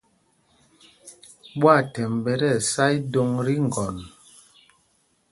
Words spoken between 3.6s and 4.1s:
ŋgɔn.